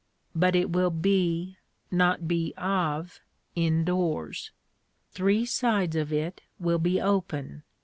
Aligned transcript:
But 0.33 0.55
it 0.55 0.71
will 0.71 0.89
be, 0.89 1.57
not 1.91 2.27
be 2.27 2.55
of, 2.57 3.19
indoors. 3.53 4.49
Three 5.11 5.45
sides 5.45 5.95
of 5.95 6.11
it 6.11 6.41
will 6.59 6.79
be 6.79 6.99
open. 6.99 7.61